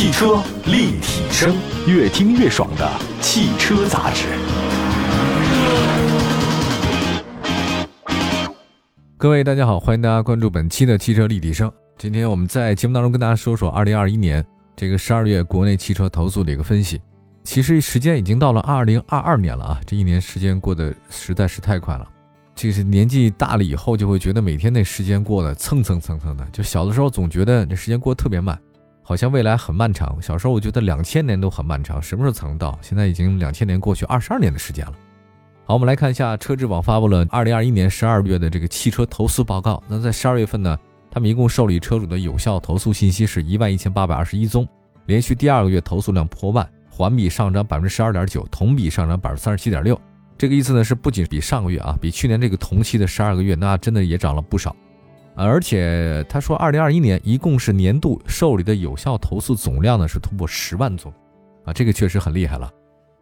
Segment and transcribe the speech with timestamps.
[0.00, 1.54] 汽车立体声，
[1.86, 4.28] 越听越爽的汽车杂志。
[9.18, 11.70] 各位大家好，欢迎大家关注本期的汽车立体声。
[11.98, 14.42] 今天我们在节目当中跟大家说说二零二一年
[14.74, 16.98] 这个十二月国内汽车投诉的一个分析。
[17.44, 22.08] 其实时间已经到了二零二二年了啊，这一年时间过得实在是太快了。
[22.54, 28.58] 这是年纪大了以后就会觉得每天那时间过得蹭蹭蹭蹭的，就小的时候总觉得这时间过得特别慢，
[29.10, 30.16] 好像未来很漫长。
[30.22, 32.78] 小时候我觉得两千年都很漫长，什么时候才能到？
[32.80, 34.92] 现在已经两千年过去二十二年的时间了。
[35.64, 39.82] 好，我们来看一下车之网发布了二零二一年十二月的这个汽车投诉报告。
[39.88, 40.78] 那在十二月份呢，
[41.10, 44.64] 他们一共受理车主的有效投诉信息是一万一千八百二十一宗，
[45.06, 50.00] 连续第二个月投诉量破万，环比上涨百分之十二点九，同比上涨百分之三十七点六。
[50.38, 54.76] 这个意思呢是，不仅比上个月啊，比去年这个同期的十二个月，那真的也涨了不少。
[55.42, 61.12] 而且他说，二零二一年一共是年度受理的有效投诉总量呢是突破十万宗，
[61.64, 62.70] 啊，这个确实很厉害了。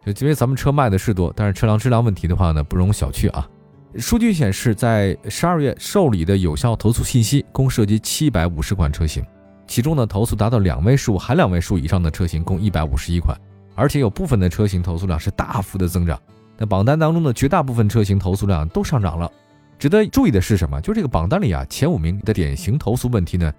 [0.05, 3.47] 就因为咱们车卖的是多，但是车辆质量问题的话呢，不容小觑啊。
[3.95, 9.25] 数据显示，在十二月受理的有效投诉信息共涉及七百五十款车型，
[9.65, 13.37] 其中呢投诉达到两位数、含两位数以上的车型共一百五十一款，
[13.75, 16.19] 而且有部分的车型投诉量是大幅的增长。
[16.57, 19.31] 那榜单当中的绝大部分车型投诉量都上涨了。
[19.79, 20.79] 值得注意的是什么？
[20.81, 23.51] 就这个榜单里啊，前五名的典型投诉问题呢，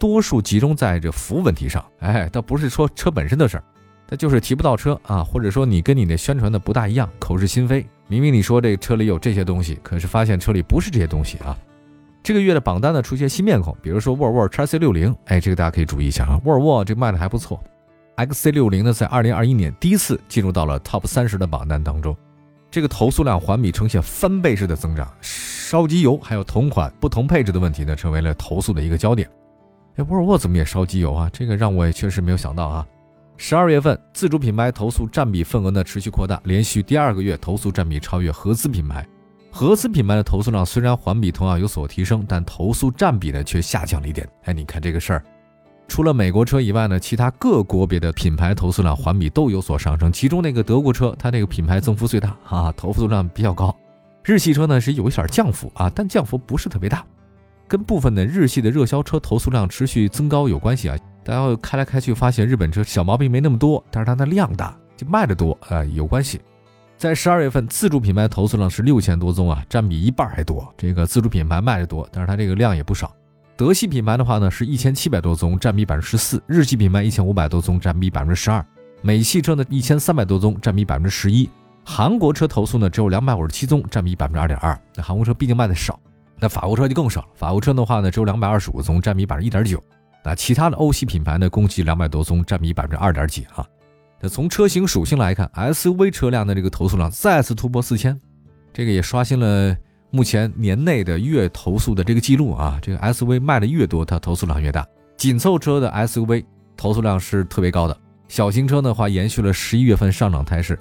[0.00, 1.82] 多数集中在这服务问题上。
[2.00, 3.64] 哎，倒不是说车本身的事儿，
[4.08, 7.86] 它就是提不到车啊，或者说你跟你的宣传的不大一样，口是心非。
[8.08, 11.56] 明明你说这车里有这些东西，可是发现车里不是这些东西啊。
[12.20, 16.40] 这个月的榜单呢，出现新面孔，比如说沃尔沃 x C 六零，哎，这个大家可以注意一下啊。
[16.44, 17.62] 沃尔沃这卖的还不错
[18.16, 22.16] ，XC 六零呢，在二零二一年第一次进入到了 Top 三十的榜单当中。
[22.70, 25.12] 这个投诉量环比呈现翻倍式的增长，
[25.70, 29.30] 烧机油还有同款不同配置的问题呢，成为了投诉的一个焦点。
[29.94, 31.30] 哎，沃尔沃怎么也烧机油啊？
[31.32, 32.84] 这个让我也确实没有想到啊。
[33.36, 39.06] 十二月份自主品牌投诉占比份额呢持续扩大，连续第二个月投诉占比超越合资品牌。
[39.52, 44.28] 合资品牌的投诉量虽然环比同样有所提升，但投诉占比呢却下降了一点。
[44.46, 45.24] 哎，你看这个事儿。
[45.86, 50.10] 除了美国车以外呢，其他各国别的品牌投诉量环比都有所上升。
[50.10, 53.72] 其中那个德国车，它那个品牌增幅最大啊，投诉量比较高。
[54.24, 57.04] 日系车呢是有一点降幅啊，但降幅不是特别大，
[57.66, 60.96] 跟部分的日系的热销车投诉量持续增高有关系啊。
[61.22, 66.40] 大家开来开去发现日本车小毛病没那么多，但是它的量大，就卖的多啊，有关系。
[66.96, 70.70] 在十二月份，自主品牌投诉量是六千多宗啊，占比一半还多。
[70.76, 73.14] 这个自主品牌卖的多，但是它这个量也不少。
[73.56, 78.62] 德系品牌的话呢，是一千七百多宗，占比百分之十四；日系品牌一千五百多宗，占比百分之十二；
[79.02, 81.46] 美系车呢一千三百多宗，占比百分之十一；
[81.84, 84.78] 韩国车投诉呢只有两百五十七宗，占比百分之二点二。
[84.94, 85.98] 那韩国车毕竟卖的少，
[86.38, 87.28] 那法国车就更少了。
[87.34, 89.82] 法国车的话呢，只有两百二十五宗，占比百分之一点九。
[90.24, 93.66] 那其他的欧系品牌呢，共计两百多宗，占比百分之二点几啊。
[94.20, 98.20] 那从车型属性来看，SUV 车辆的这个投诉量再次突破四千，
[98.72, 99.76] 这个也刷新了。
[100.12, 104.84] 目前年内的月投诉的这个记录啊，这个 SUV 卖的越多，它投诉量越大。
[105.16, 106.44] 紧凑车的 SUV
[106.76, 107.96] 投诉量是特别高的，
[108.26, 110.78] 小型车的话延续了十一月份上涨态势。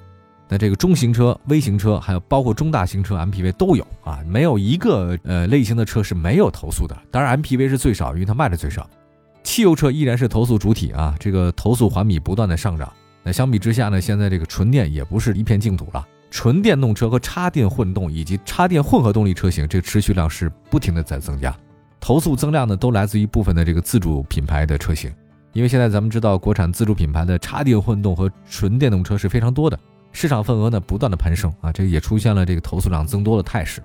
[0.52, 6.98] 那这个中型车、微型车，还有包括中大型车 MPV 都有啊，没有一个呃类型的车是没有投诉的。
[7.12, 8.90] 当然 MPV 是最少，因为它卖的最少。
[9.44, 12.92] 汽油车依然是投诉主体啊，这个投诉环比不断的上涨。
[13.22, 16.06] 那相比之下呢，现在这个纯电也不是一片净土了。
[16.32, 21.56] 纯电动车和插电混动以及插电混合动力车型，这个持续量是不停的在增加，
[22.00, 25.12] 投诉增量呢都来自于部分的这个自主品牌的车型，
[25.54, 29.80] 因为现在咱们知道国产自主品牌的插电混动和纯电动车是非常多的，
[30.20, 33.82] 市场份额呢不断的攀升啊，这也出现了这个投诉量增多的态势。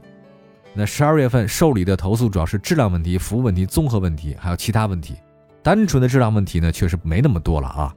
[0.72, 5.14] 那十二月份受理的投诉主要是质量问题、服务问题、综合问题，还有其他问题，
[5.62, 7.94] 单纯的质量问题呢确实没那么多了啊，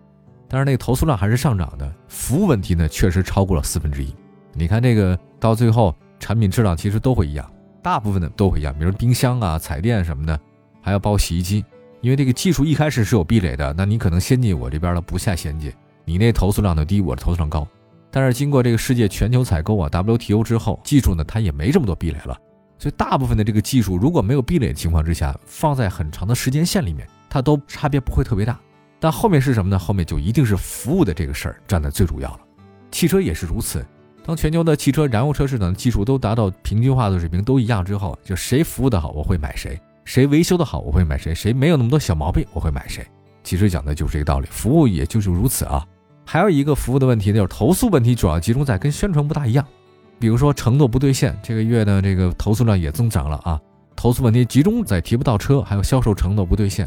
[0.47, 4.15] 但是那个投诉量还是上涨的，服务问题呢确实超过了四分之一。
[4.53, 10.39] 你看这个到最后，产品质量其实都会一样，大部分的都会一样，比如冰箱啊、彩电什么的，
[10.79, 11.65] 还要包洗衣机，
[12.01, 15.73] 因为这个技术一开始是有壁垒的，那你可能先进我这边了，不下先进，
[16.05, 17.67] 你那投诉量就低，我的投诉量高。
[18.11, 22.37] 但是经过这个世界全球采购啊 WTO 之后，技术呢它也没这么多壁垒了，
[22.79, 28.59] 所以大部分的这个技术如果没有壁垒的情况之下，放在很长的时间线里面，它都差别不会特别大。
[28.99, 29.77] 但后面是什么呢？
[29.77, 32.39] 后面就一定是服务的这个事儿占的最主要了，
[32.91, 33.85] 汽车也是如此。
[34.25, 43.05] 当全球的汽车燃油车市场技术都达到平均化的水平，都一样之后，就谁服务的好，我会买谁；谁维修的好，我会买谁；谁没有那么多小毛病，我会买谁。
[43.43, 45.85] 其实讲的就是这个道理，服务也就是如此啊。
[46.29, 49.65] 还有一个服务的问题，就是投诉问题主要集中在跟宣传不大一样，
[50.19, 53.57] 比如说承诺不兑现，这个月呢这个投诉量也增长了啊。
[53.95, 56.85] 投诉问题集中在提不到车，还有销售承诺不兑现。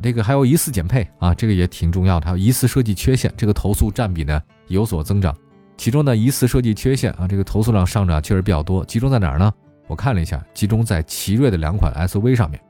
[0.00, 2.26] 这个还有疑似减配啊，这个也挺重要的。
[2.26, 5.36] 还有疑似设计缺陷，这个投诉占比呢有所增长。
[5.76, 9.52] 其中呢，疑似设计缺陷啊，这个投诉量上涨确实比较多，集中在哪儿呢？
[9.88, 12.60] 我看了一下，集中在奇瑞的两款 SUV 上面。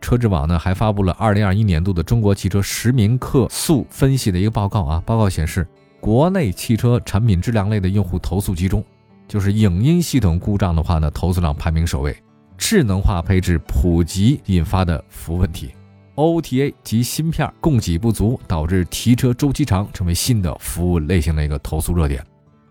[0.00, 5.66] 车之网呢还发布了2021年度的中国汽车实名客诉分析的一个报告啊，报告显示，
[6.00, 8.84] 国内汽车产品质量类的用户投诉集中，
[9.26, 12.16] 就是影音系统故障的话呢，投诉量排名首位。
[12.58, 15.72] 智能化配置普及引发的服务问题
[16.14, 22.24] ，OTA 及芯片供给不足导致提车周期长，成为新的服务类型的一个投诉热点。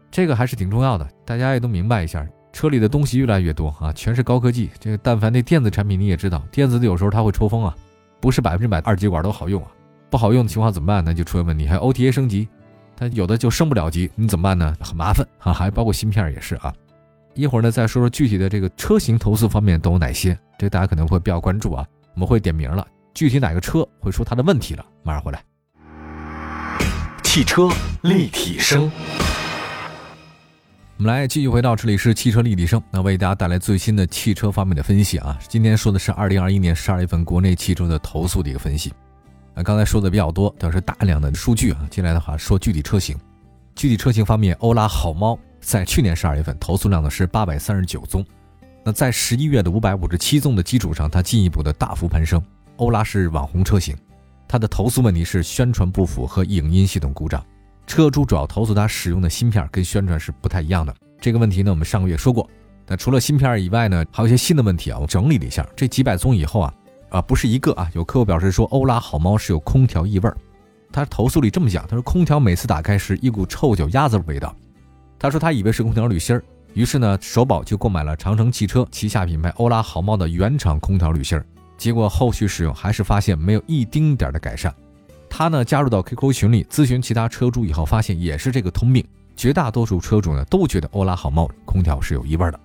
[0.10, 2.26] 这个还是挺重要的，大家也都明白一下。
[2.56, 4.70] 车里的东西越来越多啊，全是高科技。
[4.80, 7.76] 这个但凡那电子产品你也知道，电子的有时候它会抽风啊，
[8.22, 9.68] 不是百分之百二极管都好用啊。
[10.10, 11.04] 不好用的情况怎么办？
[11.04, 11.68] 那就出现问题。
[11.68, 12.48] 还有 OTA 升级，
[12.96, 14.74] 它有的就升不了级，你怎么办呢？
[14.80, 16.74] 很麻烦啊，还包括芯片也是啊。
[17.34, 21.86] 一会儿呢，再说说具体的这个车型投诉方面都有哪些，这大家可能会比较关注啊。
[22.14, 25.44] 我们会点名了，具体哪个车会出它的问题了，马上回来。
[27.22, 27.68] 汽车
[28.04, 28.90] 立体声，
[30.98, 35.38] 我们来继续回到这里是汽车立体声，那为大家带来最新的汽车方面的分析啊。
[35.50, 38.94] 今天说的是二零二一年十二月份国内汽车的投诉的一个分析。
[39.54, 41.86] 那刚才说的比较多，都是大量的数据啊。
[41.92, 43.18] 进来的话说具体车型，
[43.76, 45.38] 具体车型方面，欧拉好猫。
[45.60, 48.26] 在去年十二月份，投诉量呢是八百三十九宗，
[48.82, 52.42] 那在十一月的五百五十七宗的基础上，它进一步的大幅攀升。
[52.78, 53.94] 欧拉是网红车型，
[54.48, 57.46] 它的投诉问题是宣传不符和影音系统故障。
[57.86, 60.94] 车主主要投诉他使用的芯片跟宣传是不太一样的。
[61.20, 62.50] 这个问题呢，我们上个月说过。
[62.88, 66.74] 那除了芯片以外呢，还有一些新的问题啊，我整理了一下，这几百宗以后啊，
[67.10, 70.38] 啊不是一个啊，有客户表示说欧拉好猫是有空调异味儿，
[70.92, 74.56] 他投诉里这么讲，他说空调每次打开时一股臭脚丫子味道。
[75.18, 76.44] 他说他以为是空调滤芯儿，
[76.74, 81.46] 于是呢，首保就购买了长城汽车旗下品牌欧拉好猫的原厂空调滤芯儿。
[81.78, 84.74] 结果后续使用还是发现没有一丁点的改善。
[85.38, 89.06] 他呢加入到 QQ 群里咨询其他车主以后，发现也是这个通病。
[89.36, 92.60] 绝大多数车主呢都觉得欧拉好猫空调是有异味的，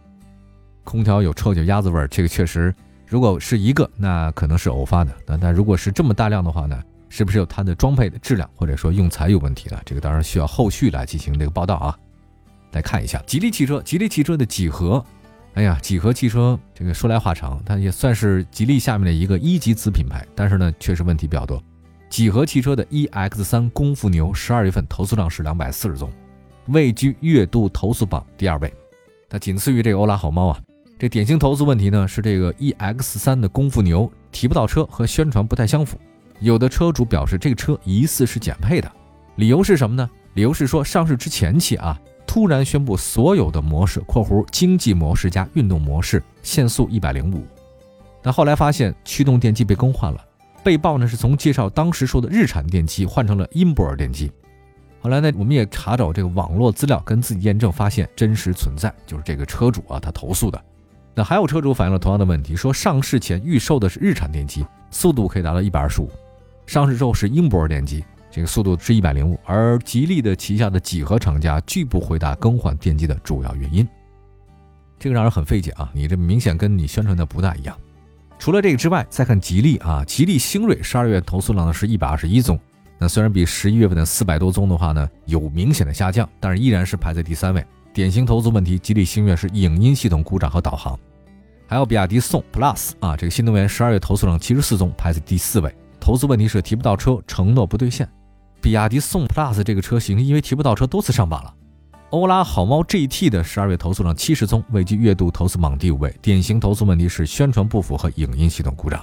[0.85, 2.07] 空调有臭脚丫子味儿。
[2.07, 2.73] 这个确实，
[3.09, 5.13] 如果是一个，那可能是偶发的。
[5.27, 9.77] 那但如果是这么大量的话呢，是不是有它的装配的质量或者说用材有问题呢？
[9.85, 11.99] 这个当然需要后续来进行这个报道啊。
[12.71, 15.05] 来看一下吉利汽车，吉利汽车的几何，
[15.55, 21.61] 哎呀，几何汽车这个说来话长，它也算是吉利下面的一个一级子品牌，但是呢，确实问题比较多。
[22.11, 26.11] 几何汽车的 EX 三功夫牛，十二月份投诉量是两百四十宗，
[26.67, 28.75] 位居月度投诉榜第二位，
[29.29, 30.61] 它仅次于这个欧拉好猫啊。
[30.99, 35.97] 这典型投诉问题呢是这个 EX 三的功夫牛提不到车和宣传不太相符，
[36.41, 38.91] 有的车主表示这个车疑似是减配的，
[39.37, 40.11] 理由是什么呢？
[40.35, 41.99] 理由是说上市之前期啊。
[42.27, 47.45] 突然宣布所有的模式（括弧经济模式加运动模式）限速一百零五，
[48.23, 50.25] 但后来发现驱动电机被更换了。
[50.63, 54.31] 被曝呢是从介绍当时说的日产电机换成了英博尔电机。
[55.01, 60.63] 后来呢，我们也查找这个网络资料跟自己验证，发现真实存在，就是这个车主啊他投诉的。
[61.15, 66.11] 那还有车主反映了同样的问题，说上市前预售的是日产电机，速度可以达到一百二十五，
[66.67, 68.05] 上市之后是英博尔电机。
[68.31, 73.89] 这个速度是一百零五，而吉利的旗下的几何厂家拒不回答更换电机的主要原因，
[75.01, 75.91] 这个让人很费解啊！
[75.93, 77.77] 你这明显跟你宣传的不大一样。
[78.41, 82.59] 除了这个之外，再看吉利啊，吉利星瑞十二月投诉量呢是一百二十一宗，
[82.97, 87.63] 那虽然比十一月份的四百多宗的话呢有明显的下降，但是依然是排在第三位。
[87.93, 90.99] 典型投诉问题，吉利星越是影音系统故障和导航。
[91.67, 95.71] 还有比亚迪宋 PLUS 啊，这个新能源十二月投诉量七十四宗，排在第四位。
[96.01, 98.09] 投诉问题是提不到车，承诺不兑现。
[98.63, 101.55] 比亚迪宋 PLUS 这个车型因为提不到车多次上榜了。
[102.11, 106.13] 欧拉好猫 GT 的十二月投诉量七十宗，位居月度投诉榜第五位。
[106.21, 109.01] 典型投诉问题是宣传不符和影音系统故障。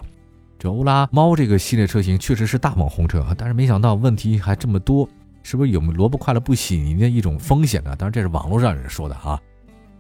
[0.59, 5.07] 这欧拉猫这个系列车型确实是大网红车，但是没想到问题还这么多，
[5.41, 7.95] 是不是有萝卜快了不洗泥的一种风险呢？
[7.95, 9.39] 当然这是网络上人说的啊。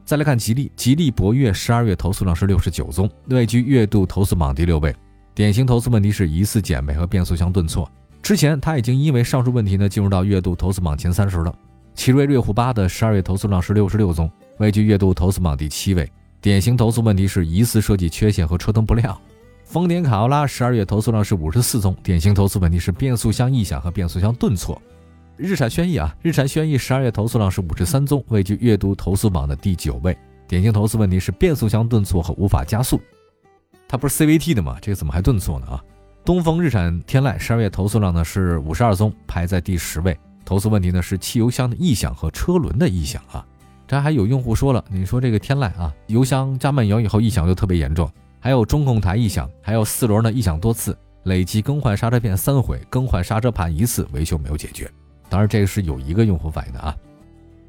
[0.03, 4.93] 再来看吉利，吉利博越十二月投诉量是六十九宗，位居月度投诉榜第六位。
[5.33, 7.89] 典型投诉问题是疑似减配和变速箱顿挫。
[8.21, 11.55] 之前他已经因为上述问题呢进入到月度投诉榜前三十了。
[11.97, 16.09] 奇瑞瑞虎八的十二月投诉量是六十六宗，位居月度投诉榜第七位。
[16.39, 19.19] 典型投诉问题是疑似设计缺陷和车灯不亮。
[19.65, 24.79] 丰田卡罗拉十二月投诉量是五十四宗，典型投诉问题是变速箱异响和变速箱顿挫。
[25.35, 30.15] 日产轩逸啊，日产轩逸十二月投诉量是五十三宗，位居月度投诉榜的第九位。
[30.47, 33.01] 典型投诉问题是变速箱顿挫和无法加速。
[33.87, 34.77] 它不是 CVT 的吗？
[34.79, 35.83] 这个怎么还顿挫呢啊？
[36.23, 40.15] 东风日产天籁十二月投诉量呢是五十二宗，排在第十位。
[40.47, 43.45] 投诉问题呢是汽油箱的异响和车轮的异响啊。
[43.85, 54.89] 这还有用户说了，你说这个天籁啊，油箱加满油以后异响就特别严重，还有中控台异响，还有四轮的异响多次，累计更换刹车片三回，更换刹车盘一次，维修没有解决。
[55.27, 56.95] 当然，这个是有一个用户反映的啊。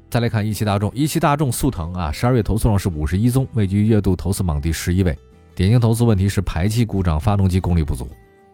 [0.09, 5.17] 再来看一汽大众，一汽大众速腾啊，十二月投诉量是五十一宗，位居月度投诉榜第十一位。
[5.53, 8.07] 典型投诉问题是排气故障、发动机功率不足。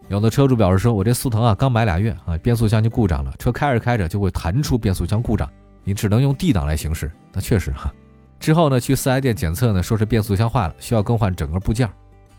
[0.08, 5.50] 有的车主表示说：“我这速腾啊，刚买俩月啊，变速箱就故障了，车开着开着就会弹出变速箱故障，
[5.82, 7.92] 你只能用 D 档来行驶。”那确实哈。
[8.38, 11.90] 之后呢，去四 S 店检测呢，说是变速箱坏了，需要更换整个部件。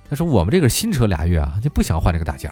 [0.10, 2.50] 他说：“我们这个新车俩月啊，就不想换这个大件。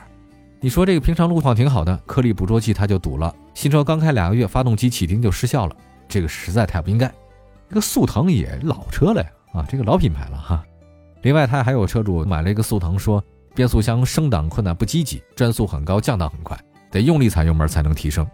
[0.60, 3.34] 你说这个平常路况挺好的，颗粒捕捉器它就堵了。
[3.54, 5.76] 新车刚开两个月，发动机启停就失效了，
[6.10, 7.08] 这个实在太不应该。
[7.70, 10.66] 这个速腾也老车了呀，啊，这个老品牌了哈。
[11.22, 13.24] 另外，他还有车主买了一个速腾，说
[13.56, 16.60] 变速箱升档困难不积极，转速很高，降档很快，
[16.92, 18.28] 得用力踩油门才能提升。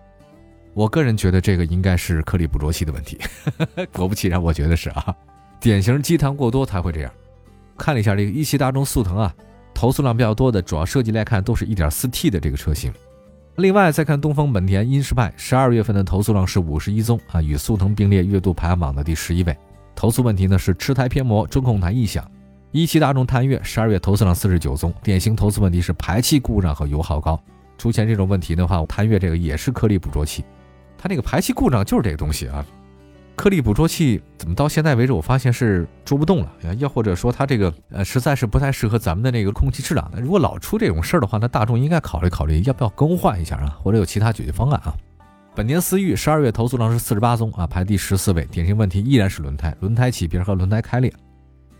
[0.74, 3.20] 我个人觉得这个应该是颗粒捕捉器的问题。
[3.94, 5.16] 果不其然，我觉得是啊，
[5.60, 7.12] 典型积碳过多才会这样。”
[7.78, 9.34] 看了一下这个一汽大众速腾啊，
[9.74, 12.92] 投诉量比较多的主要设计来看都是一点四 T 的这个车型。
[13.58, 19.56] 另外再看东风本田英仕派，十二月份的投诉量是五十一宗啊，与速腾并列月度排行榜的第十一位。
[19.94, 22.26] 投诉问题呢是吃胎偏磨、中控台异响。
[22.72, 27.38] 一汽大众探岳十二月投诉量四十九宗，典型投诉问题是排气故障和油耗高。
[27.78, 30.46] 出现这种问题的话，探岳这个也是颗粒捕捉器，
[30.98, 32.66] 它那个排气故障就是这个东西啊。
[33.36, 36.52] 颗粒捕捉器怎么到现在为止，我发现是捉不动了。
[36.78, 40.10] 要或者说它这个呃，实在是不太适合咱们的那个空气质量。
[40.16, 44.96] 如果老出这种事儿的话，那大众应该考虑考虑要不要更换一下啊，或者有其他解决方案啊。
[45.54, 48.46] 本田思域十二月投诉量是四十八宗啊，排第十四位。
[48.50, 51.12] 典型问题依然是轮胎，轮胎起皮和轮胎开裂，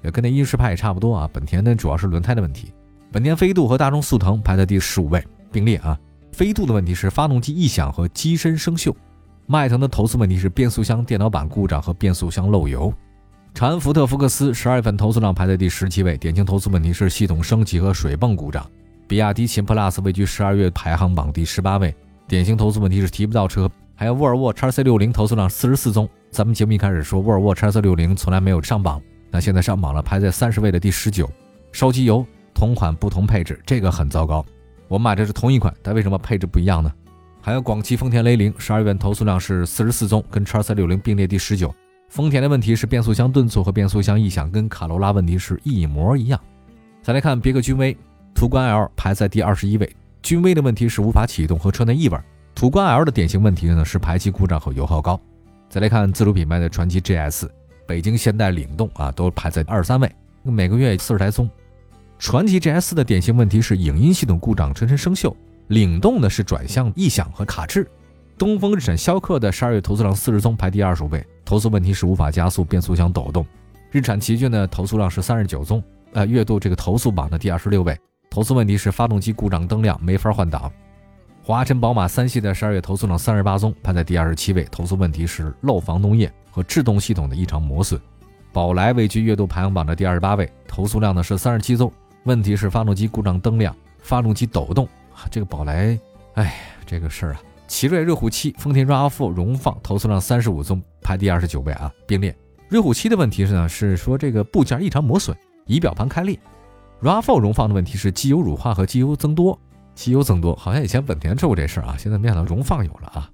[0.04, 1.30] 也跟那英仕派也差不多啊。
[1.32, 2.74] 本田呢主要是轮胎的问题。
[3.12, 5.98] 本田飞度和大众速腾排在第十五位，并列啊。
[6.32, 8.94] 飞度的问题是发动机异响和机身生锈。
[9.48, 12.94] 迈腾的投诉问题是变速箱电脑板故障和变速箱漏油。
[13.54, 18.66] 长安福特福克斯十二月份投诉量排在第十七位，典型投诉问题是系统升级和水泵故障。
[19.10, 21.94] 比亚迪秦 PLUS 位居十二月排行榜第十八位，
[22.30, 23.70] 典型投诉问题是提不到车。
[23.94, 26.08] 还有沃尔沃 x C 六零投诉量四十四宗。
[26.32, 31.30] 咱们节目一开始说沃尔沃 x C 六零从来没有上榜，那现在上榜了，排在三十位的第十九。
[31.72, 34.46] 烧机油，同款不同配置，这个很糟糕。
[34.90, 36.92] 我们买的是同一款，但为什么配置不一样呢？
[37.42, 41.74] 还有广汽丰田雷凌，十二月份投诉量是四十四宗，跟叉 C 六零并列第十九。
[42.10, 46.38] 丰田的问题是变速箱顿挫和变速箱异响，跟卡罗拉问题是一模一样。
[47.02, 47.98] 再来看别克君威，
[48.36, 49.90] 途观 L 排在第二十一位。
[50.22, 52.20] 君威的问题是无法启动和车内异味，
[52.54, 55.20] 途观 L 的典型问题呢是排气故障和油耗高。
[55.70, 57.48] 再来看自主品牌的传祺 GS、
[57.92, 60.10] 北京现代领动啊，都排在二三位，
[60.44, 61.50] 每个月四十台宗。
[62.18, 65.36] 传祺 GS 的典型问题是影音系统故障、车身生锈。
[65.68, 67.86] 领动的是转向异响和卡滞，
[68.38, 73.46] 东风日产逍客的十二月投诉量四十宗，排第二十五位，投诉问题是无法加速，变速箱抖动。
[73.92, 75.84] 日产奇骏的投诉量是三十九宗，
[76.14, 80.72] 呃，月度这个投诉榜的第二十六位，投诉问题是发动机故障灯亮，没法换挡。
[81.44, 88.00] 华晨宝马三系在十二月投诉量三十八宗，排在第二十七位，投诉问题是漏防冻液和制动系统的异常磨损。
[88.54, 91.92] 宝来位居月度排行榜的第二十八位，投诉量呢是三十七宗，
[92.26, 94.88] 问题是发动机故障灯亮，发动机抖动。
[95.32, 95.98] 这个宝来，
[96.36, 96.54] 哎，
[96.86, 102.36] 这个事儿啊，奇瑞瑞虎七、丰田 RAV4 荣放投诉量三十五宗，排第二十九位啊，并列。
[102.70, 106.38] 瑞虎七的问题是呢，是说这个部件异常磨损，仪表盘开裂。
[107.02, 109.60] RAV4 荣放的问题是机油乳化和机油增多，
[109.94, 113.30] 机油增多，好像以前本田出过这事儿啊，现在没想到荣放有了啊。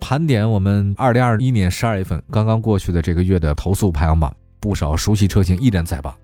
[0.00, 6.14] 盘点我们二零二一年十二月份刚刚过去的这个月的投诉排行榜，不少熟悉车型依然在榜，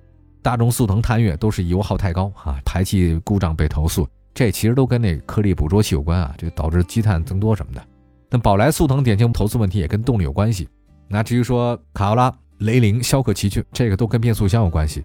[0.42, 4.06] 大众速腾、探岳都是油耗太高啊，排气故障被投诉。
[4.34, 7.82] 这其实都跟那颗粒捕捉器有关啊，这导致积碳增多什么的。
[8.30, 10.68] 那宝来、速腾典型投诉问题也跟动力有关系。
[11.08, 15.04] 那至于说卡罗拉、雷凌、逍客、奇骏，这个都跟变速箱有关系。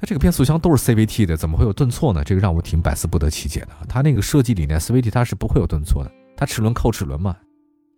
[0.00, 2.22] 那这个变速箱都是 CVT 的，怎么会有顿挫呢？
[2.24, 3.68] 这个让我挺百思不得其解的。
[3.88, 7.36] 它那个设计理念，CVT 它是不会有顿挫的，它齿轮扣齿轮嘛。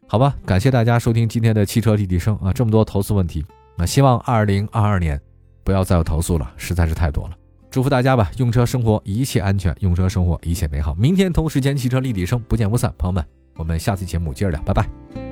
[0.06, 3.44] 好吧，感谢大家收听今天的汽车立体声啊，这么多投诉问题，
[3.76, 5.20] 那希望二零二二年
[5.64, 7.36] 不要再有投诉了，实在是太多了。
[7.70, 10.94] 祝福大家吧，用车生活一切安全，用车生活一切美好。
[10.94, 13.24] 明天同时间汽车立体声不见不散，朋友们，
[13.56, 15.25] 我们下次节目接着聊，拜拜。